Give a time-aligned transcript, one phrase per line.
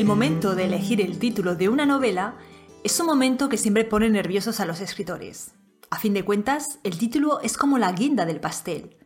[0.00, 2.38] El momento de elegir el título de una novela
[2.84, 5.52] es un momento que siempre pone nerviosos a los escritores.
[5.90, 8.96] A fin de cuentas, el título es como la guinda del pastel,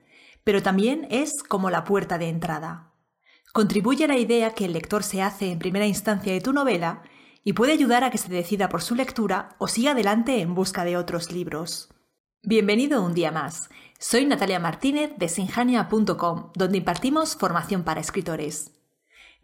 [0.45, 2.93] pero también es como la puerta de entrada.
[3.53, 7.03] Contribuye a la idea que el lector se hace en primera instancia de tu novela
[7.43, 10.85] y puede ayudar a que se decida por su lectura o siga adelante en busca
[10.85, 11.89] de otros libros.
[12.45, 13.69] Bienvenido un día más.
[13.99, 18.71] Soy Natalia Martínez de sinjania.com, donde impartimos formación para escritores.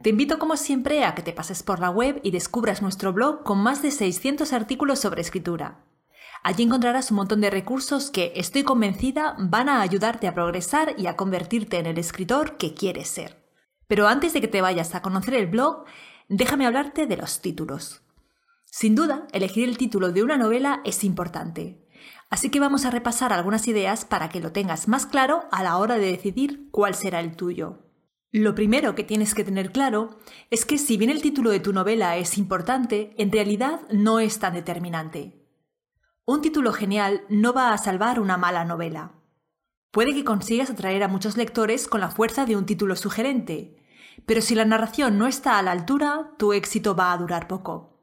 [0.03, 3.43] Te invito como siempre a que te pases por la web y descubras nuestro blog
[3.43, 5.85] con más de 600 artículos sobre escritura.
[6.43, 11.07] Allí encontrarás un montón de recursos que, estoy convencida, van a ayudarte a progresar y
[11.07, 13.45] a convertirte en el escritor que quieres ser.
[13.89, 15.85] Pero antes de que te vayas a conocer el blog,
[16.31, 18.01] déjame hablarte de los títulos.
[18.65, 21.87] Sin duda, elegir el título de una novela es importante.
[22.31, 25.77] Así que vamos a repasar algunas ideas para que lo tengas más claro a la
[25.77, 27.90] hora de decidir cuál será el tuyo.
[28.33, 30.19] Lo primero que tienes que tener claro
[30.51, 34.39] es que si bien el título de tu novela es importante, en realidad no es
[34.39, 35.45] tan determinante.
[36.27, 39.15] Un título genial no va a salvar una mala novela.
[39.91, 43.83] Puede que consigas atraer a muchos lectores con la fuerza de un título sugerente,
[44.27, 47.99] pero si la narración no está a la altura, tu éxito va a durar poco.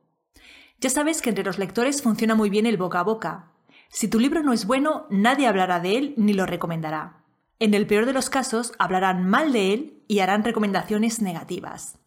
[0.82, 3.54] Ya sabes que entre los lectores funciona muy bien el boca a boca.
[3.88, 7.17] Si tu libro no es bueno, nadie hablará de él ni lo recomendará.
[7.60, 11.98] En el peor de los casos, hablarán mal de él y harán recomendaciones negativas.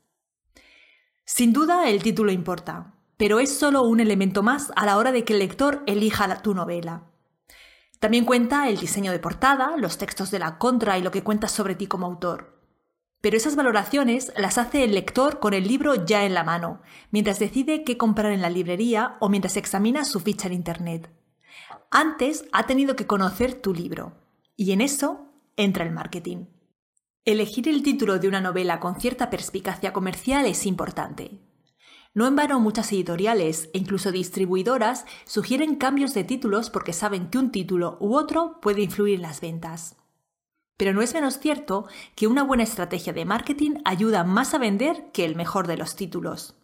[1.25, 5.25] Sin duda, el título importa, pero es solo un elemento más a la hora de
[5.25, 7.11] que el lector elija tu novela.
[7.99, 11.53] También cuenta el diseño de portada, los textos de la contra y lo que cuentas
[11.53, 12.59] sobre ti como autor.
[13.21, 17.39] Pero esas valoraciones las hace el lector con el libro ya en la mano, mientras
[17.39, 21.11] decide qué comprar en la librería o mientras examina su ficha en Internet.
[21.91, 24.15] Antes ha tenido que conocer tu libro,
[24.57, 26.47] y en eso entra el marketing.
[27.25, 31.39] Elegir el título de una novela con cierta perspicacia comercial es importante.
[32.13, 37.39] No en vano muchas editoriales e incluso distribuidoras sugieren cambios de títulos porque saben que
[37.39, 39.97] un título u otro puede influir en las ventas.
[40.77, 41.87] Pero no es menos cierto
[42.17, 45.95] que una buena estrategia de marketing ayuda más a vender que el mejor de los
[45.95, 46.55] títulos.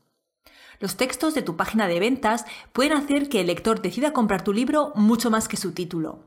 [0.81, 4.53] Los textos de tu página de ventas pueden hacer que el lector decida comprar tu
[4.53, 6.25] libro mucho más que su título.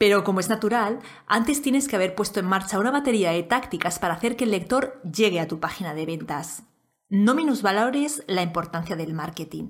[0.00, 3.98] Pero como es natural, antes tienes que haber puesto en marcha una batería de tácticas
[3.98, 6.62] para hacer que el lector llegue a tu página de ventas.
[7.10, 9.68] No minusvalores la importancia del marketing.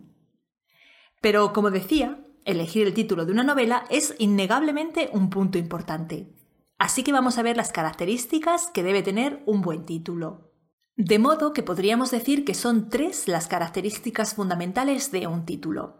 [1.21, 6.33] Pero como decía, elegir el título de una novela es innegablemente un punto importante.
[6.79, 10.53] Así que vamos a ver las características que debe tener un buen título.
[10.95, 16.00] De modo que podríamos decir que son tres las características fundamentales de un título.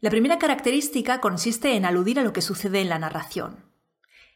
[0.00, 3.64] La primera característica consiste en aludir a lo que sucede en la narración.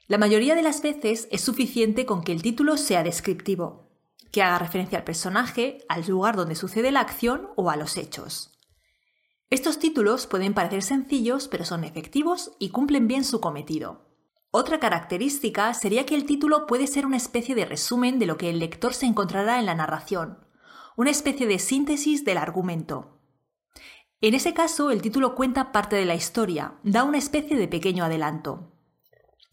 [0.08, 3.88] La mayoría de las veces es suficiente con que el título sea descriptivo,
[4.32, 8.58] que haga referencia al personaje, al lugar donde sucede la acción o a los hechos.
[9.50, 14.08] Estos títulos pueden parecer sencillos, pero son efectivos y cumplen bien su cometido.
[14.50, 18.50] Otra característica sería que el título puede ser una especie de resumen de lo que
[18.50, 20.44] el lector se encontrará en la narración,
[20.96, 23.21] una especie de síntesis del argumento,
[24.28, 28.04] en ese caso, el título cuenta parte de la historia, da una especie de pequeño
[28.04, 28.72] adelanto.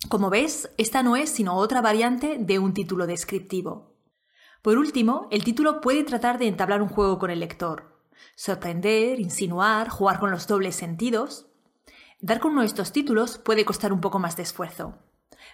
[0.07, 3.95] Como ves, esta no es sino otra variante de un título descriptivo.
[4.61, 7.99] Por último, el título puede tratar de entablar un juego con el lector,
[8.35, 11.47] sorprender, insinuar, jugar con los dobles sentidos.
[12.21, 14.99] Dar con uno de estos títulos puede costar un poco más de esfuerzo,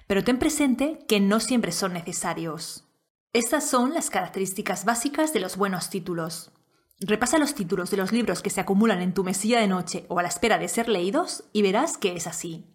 [0.07, 2.85] pero ten presente que no siempre son necesarios.
[3.33, 6.51] Estas son las características básicas de los buenos títulos.
[6.99, 10.19] Repasa los títulos de los libros que se acumulan en tu mesilla de noche o
[10.19, 12.65] a la espera de ser leídos y verás que es así.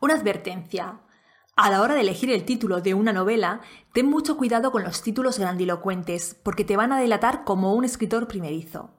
[0.00, 1.00] Una advertencia.
[1.56, 3.60] A la hora de elegir el título de una novela,
[3.92, 8.28] ten mucho cuidado con los títulos grandilocuentes, porque te van a delatar como un escritor
[8.28, 8.90] primerizo.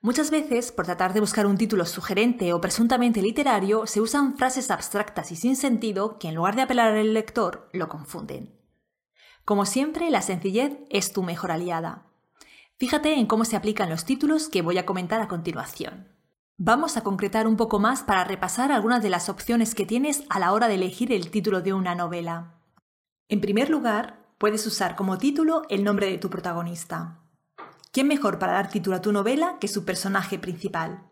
[0.00, 4.70] Muchas veces, por tratar de buscar un título sugerente o presuntamente literario, se usan frases
[4.70, 8.56] abstractas y sin sentido que en lugar de apelar al lector, lo confunden.
[9.44, 12.05] Como siempre, la sencillez es tu mejor aliada.
[12.78, 16.08] Fíjate en cómo se aplican los títulos que voy a comentar a continuación.
[16.58, 20.38] Vamos a concretar un poco más para repasar algunas de las opciones que tienes a
[20.38, 22.60] la hora de elegir el título de una novela.
[23.30, 27.20] En primer lugar, puedes usar como título el nombre de tu protagonista.
[27.92, 31.08] ¿Quién mejor para dar título a tu novela que su personaje principal?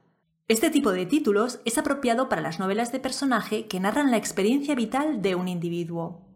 [0.49, 4.75] Este tipo de títulos es apropiado para las novelas de personaje que narran la experiencia
[4.75, 6.29] vital de un individuo.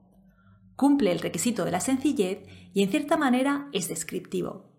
[0.74, 4.77] Cumple el requisito de la sencillez y en cierta manera es descriptivo.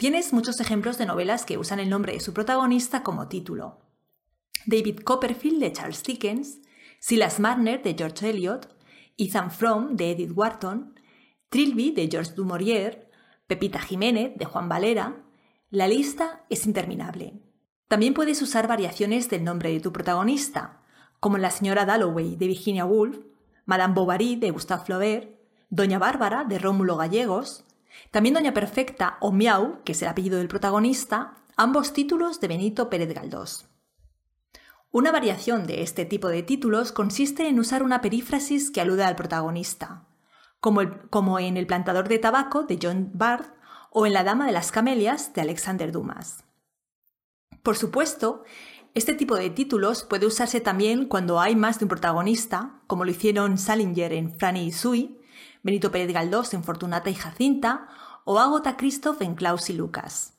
[0.00, 3.80] Tienes muchos ejemplos de novelas que usan el nombre de su protagonista como título.
[4.64, 6.62] David Copperfield de Charles Dickens,
[7.00, 8.74] Silas Marner de George Eliot,
[9.18, 10.98] Ethan Frome de Edith Wharton,
[11.50, 13.10] Trilby de George du Maurier,
[13.46, 15.22] Pepita Jiménez de Juan Valera,
[15.68, 17.34] la lista es interminable.
[17.86, 20.80] También puedes usar variaciones del nombre de tu protagonista,
[21.20, 23.18] como la señora Dalloway de Virginia Woolf,
[23.66, 25.28] Madame Bovary de Gustave Flaubert,
[25.68, 27.66] Doña Bárbara de Rómulo Gallegos,
[28.10, 32.90] también Doña Perfecta o Miau, que es el apellido del protagonista, ambos títulos de Benito
[32.90, 33.68] Pérez Galdós.
[34.92, 39.14] Una variación de este tipo de títulos consiste en usar una perífrasis que aluda al
[39.14, 40.08] protagonista,
[40.58, 43.54] como, como en El plantador de tabaco de John Barth
[43.90, 46.44] o en La dama de las camelias de Alexander Dumas.
[47.62, 48.42] Por supuesto,
[48.94, 53.12] este tipo de títulos puede usarse también cuando hay más de un protagonista, como lo
[53.12, 55.19] hicieron Salinger en Franny y Sui,
[55.62, 57.88] Benito Pérez Galdós en Fortunata y Jacinta
[58.24, 60.34] o Agota Christoph en Klaus y Lucas.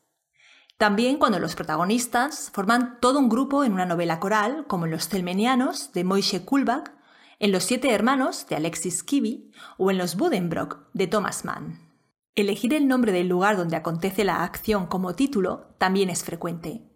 [0.78, 5.10] También cuando los protagonistas forman todo un grupo en una novela coral, como en Los
[5.10, 6.92] Celmenianos de Moishe Kulbach,
[7.38, 11.92] en Los Siete Hermanos de Alexis Kivi o en Los Budenbrock de Thomas Mann.
[12.34, 16.90] Elegir el nombre del lugar donde acontece la acción como título también es frecuente.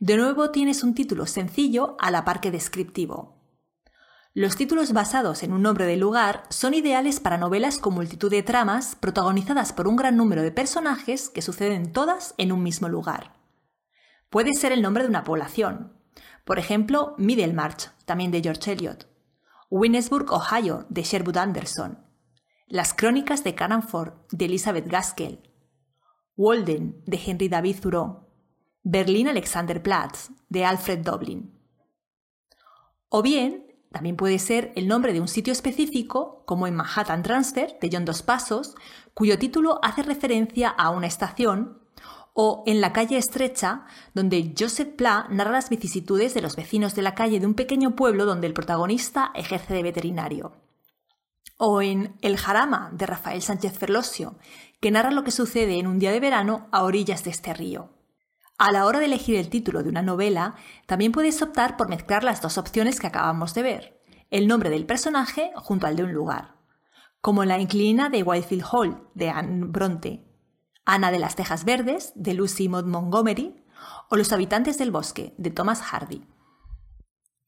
[0.00, 3.43] De nuevo tienes un título sencillo a la par que descriptivo.
[4.36, 8.42] Los títulos basados en un nombre de lugar son ideales para novelas con multitud de
[8.42, 13.36] tramas protagonizadas por un gran número de personajes que suceden todas en un mismo lugar.
[14.30, 15.92] Puede ser el nombre de una población,
[16.44, 19.06] por ejemplo, Middlemarch, también de George Eliot,
[19.70, 22.04] Winnesburg, Ohio, de Sherwood Anderson,
[22.66, 25.48] Las crónicas de Cananford, de Elizabeth Gaskell,
[26.36, 28.26] Walden, de Henry David Thoreau,
[28.82, 31.56] Berlín Alexanderplatz, de Alfred Doblin.
[33.08, 33.63] O bien
[33.94, 38.04] también puede ser el nombre de un sitio específico, como en Manhattan Transfer de John
[38.04, 38.74] Dos Pasos,
[39.14, 41.78] cuyo título hace referencia a una estación,
[42.34, 47.02] o en La calle estrecha, donde Joseph Pla narra las vicisitudes de los vecinos de
[47.02, 50.52] la calle de un pequeño pueblo donde el protagonista ejerce de veterinario.
[51.56, 54.34] O en El Jarama de Rafael Sánchez Ferlosio,
[54.80, 57.93] que narra lo que sucede en un día de verano a orillas de este río.
[58.56, 60.54] A la hora de elegir el título de una novela,
[60.86, 64.86] también puedes optar por mezclar las dos opciones que acabamos de ver, el nombre del
[64.86, 66.54] personaje junto al de un lugar,
[67.20, 70.24] como La inclina de Whitefield Hall de Anne Bronte,
[70.84, 73.64] Ana de las Tejas Verdes de Lucy Maud Montgomery
[74.08, 76.24] o Los habitantes del bosque de Thomas Hardy.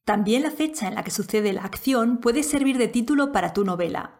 [0.03, 3.63] También la fecha en la que sucede la acción puede servir de título para tu
[3.63, 4.19] novela.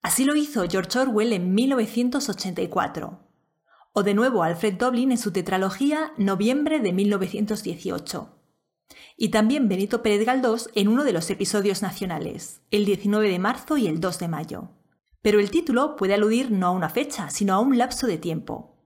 [0.00, 3.27] Así lo hizo George Orwell en 1984
[3.98, 8.28] o de nuevo Alfred Doblin en su tetralogía Noviembre de 1918.
[9.16, 13.76] Y también Benito Pérez Galdós en uno de los episodios nacionales, el 19 de marzo
[13.76, 14.70] y el 2 de mayo.
[15.20, 18.76] Pero el título puede aludir no a una fecha, sino a un lapso de tiempo,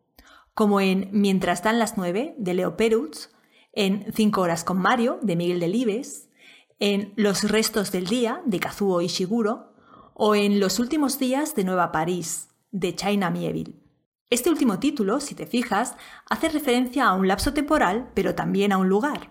[0.54, 3.28] como en Mientras dan las nueve, de Leo Perutz,
[3.74, 6.30] en Cinco horas con Mario, de Miguel Delibes,
[6.78, 9.74] en Los restos del día, de Kazuo Ishiguro,
[10.14, 13.81] o en Los últimos días de Nueva París, de China Mieville.
[14.32, 15.94] Este último título, si te fijas,
[16.30, 19.30] hace referencia a un lapso temporal, pero también a un lugar.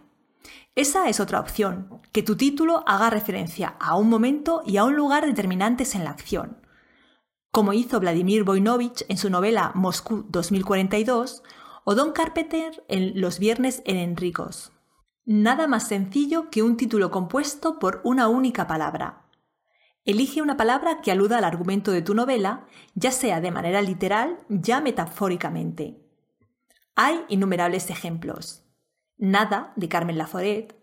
[0.75, 4.95] Esa es otra opción, que tu título haga referencia a un momento y a un
[4.95, 6.62] lugar determinantes en la acción,
[7.51, 11.42] como hizo Vladimir Voinovich en su novela Moscú 2042
[11.83, 14.71] o Don Carpenter en Los viernes en Enricos.
[15.25, 19.20] Nada más sencillo que un título compuesto por una única palabra,
[20.04, 22.66] Elige una palabra que aluda al argumento de tu novela,
[22.96, 26.02] ya sea de manera literal, ya metafóricamente.
[26.96, 28.64] Hay innumerables ejemplos.
[29.18, 30.76] Nada, de Carmen Laforet,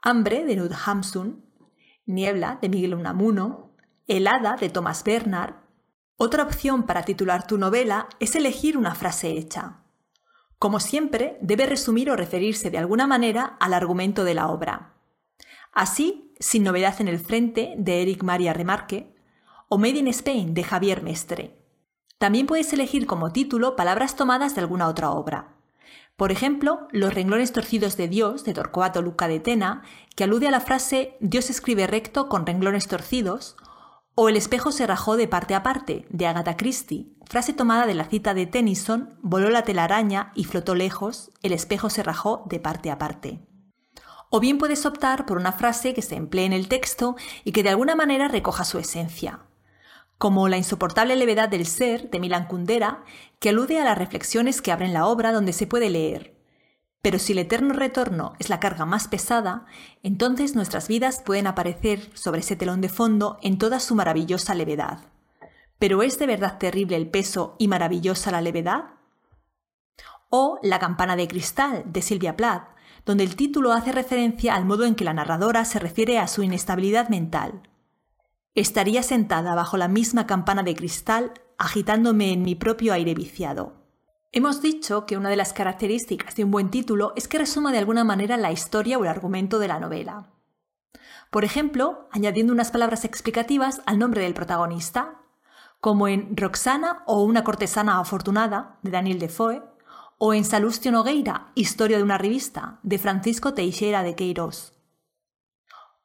[0.00, 1.44] Hambre, de Nud Hamsun,
[2.06, 3.74] Niebla, de Miguel Unamuno,
[4.06, 5.56] Helada, de Thomas Bernard.
[6.16, 9.82] Otra opción para titular tu novela es elegir una frase hecha.
[10.58, 14.94] Como siempre, debe resumir o referirse de alguna manera al argumento de la obra.
[15.72, 19.16] Así, sin novedad en el frente de Eric Maria Remarque
[19.70, 21.56] o Made in Spain de Javier Mestre.
[22.18, 25.54] También puedes elegir como título palabras tomadas de alguna otra obra.
[26.16, 29.84] Por ejemplo, Los renglones torcidos de Dios de Torcuato Luca de Tena,
[30.16, 33.56] que alude a la frase Dios escribe recto con renglones torcidos,
[34.14, 37.94] o El espejo se rajó de parte a parte de Agatha Christie, frase tomada de
[37.94, 42.60] la cita de Tennyson Voló la telaraña y flotó lejos, el espejo se rajó de
[42.60, 43.40] parte a parte.
[44.36, 47.14] O bien puedes optar por una frase que se emplee en el texto
[47.44, 49.38] y que de alguna manera recoja su esencia,
[50.18, 53.04] como la insoportable levedad del ser de Milan Kundera,
[53.38, 56.36] que alude a las reflexiones que abren la obra donde se puede leer.
[57.00, 59.66] Pero si el eterno retorno es la carga más pesada,
[60.02, 64.98] entonces nuestras vidas pueden aparecer sobre ese telón de fondo en toda su maravillosa levedad.
[65.78, 68.94] ¿Pero es de verdad terrible el peso y maravillosa la levedad?
[70.28, 72.73] O La campana de cristal de Silvia Plath,
[73.04, 76.42] donde el título hace referencia al modo en que la narradora se refiere a su
[76.42, 77.62] inestabilidad mental.
[78.54, 83.84] Estaría sentada bajo la misma campana de cristal agitándome en mi propio aire viciado.
[84.32, 87.78] Hemos dicho que una de las características de un buen título es que resuma de
[87.78, 90.30] alguna manera la historia o el argumento de la novela.
[91.30, 95.20] Por ejemplo, añadiendo unas palabras explicativas al nombre del protagonista,
[95.80, 99.62] como en Roxana o una cortesana afortunada, de Daniel Defoe,
[100.26, 104.72] o en Salustio Nogueira, Historia de una revista, de Francisco Teixeira de Queiroz.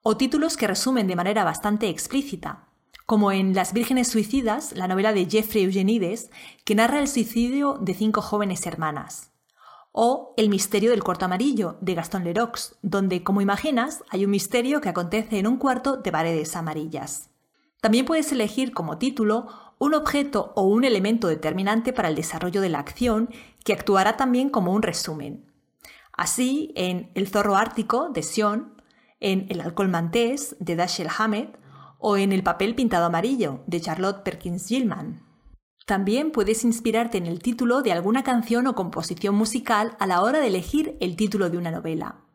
[0.02, 2.68] O títulos que resumen de manera bastante explícita,
[3.06, 6.32] como en Las Vírgenes Suicidas, la novela de Jeffrey Eugenides,
[6.66, 9.32] que narra el suicidio de cinco jóvenes hermanas.
[9.94, 14.82] O El misterio del cuarto amarillo, de Gastón Lerox, donde, como imaginas, hay un misterio
[14.82, 17.30] que acontece en un cuarto de paredes amarillas.
[17.80, 19.48] También puedes elegir como título
[19.80, 23.30] un objeto o un elemento determinante para el desarrollo de la acción
[23.64, 25.52] que actuará también como un resumen.
[26.14, 28.82] Así, en El zorro ártico, de Sion,
[29.22, 31.58] en El alcohol mantés, de Dashiell Hammett,
[31.98, 35.24] o en El papel pintado amarillo de Charlotte Perkins Gilman.
[35.86, 40.40] También puedes inspirarte en el título de alguna canción o composición musical a la hora
[40.40, 42.26] de elegir el título de una novela,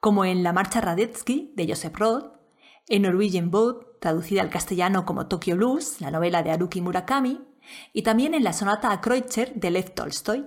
[0.00, 2.32] como en La Marcha Radetzky de Joseph Roth,
[2.88, 7.40] en Norwegian Boat, traducida al castellano como Tokyo Blues, la novela de Haruki Murakami,
[7.92, 10.46] y también en la sonata a Kreutzer de Lev Tolstoy.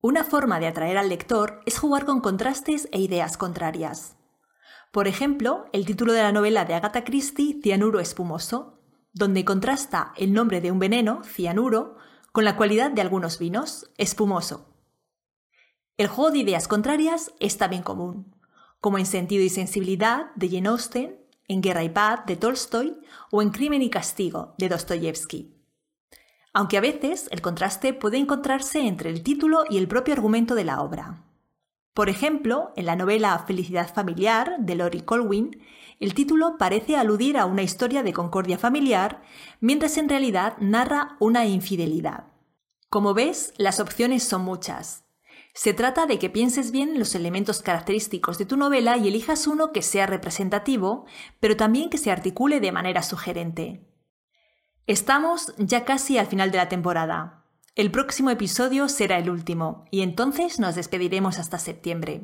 [0.00, 4.16] Una forma de atraer al lector es jugar con contrastes e ideas contrarias.
[4.92, 8.80] Por ejemplo, el título de la novela de Agatha Christie, Cianuro espumoso,
[9.12, 11.96] donde contrasta el nombre de un veneno, cianuro,
[12.32, 14.66] con la cualidad de algunos vinos, espumoso.
[15.96, 18.36] El juego de ideas contrarias es también común,
[18.80, 21.18] como en Sentido y Sensibilidad de Jane Austen,
[21.48, 23.00] en Guerra y Paz de Tolstoy
[23.30, 25.54] o en Crimen y Castigo de Dostoyevsky.
[26.52, 30.64] Aunque a veces el contraste puede encontrarse entre el título y el propio argumento de
[30.64, 31.24] la obra.
[31.94, 35.60] Por ejemplo, en la novela Felicidad familiar de Lori Colwyn,
[35.98, 39.20] el título parece aludir a una historia de concordia familiar,
[39.60, 42.26] mientras en realidad narra una infidelidad.
[42.88, 45.07] Como ves, las opciones son muchas.
[45.58, 49.72] Se trata de que pienses bien los elementos característicos de tu novela y elijas uno
[49.72, 51.04] que sea representativo,
[51.40, 53.84] pero también que se articule de manera sugerente.
[54.86, 57.44] Estamos ya casi al final de la temporada.
[57.74, 62.22] El próximo episodio será el último y entonces nos despediremos hasta septiembre.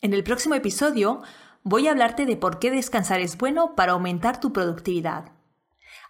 [0.00, 1.22] En el próximo episodio
[1.62, 5.30] voy a hablarte de por qué descansar es bueno para aumentar tu productividad.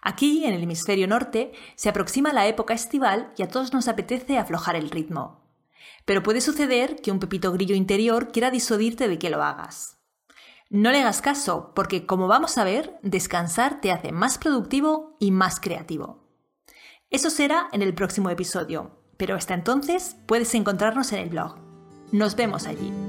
[0.01, 4.39] Aquí, en el hemisferio norte, se aproxima la época estival y a todos nos apetece
[4.39, 5.48] aflojar el ritmo.
[6.05, 9.99] Pero puede suceder que un pepito grillo interior quiera disuadirte de que lo hagas.
[10.69, 15.31] No le hagas caso, porque como vamos a ver, descansar te hace más productivo y
[15.31, 16.27] más creativo.
[17.09, 21.57] Eso será en el próximo episodio, pero hasta entonces puedes encontrarnos en el blog.
[22.11, 23.08] Nos vemos allí.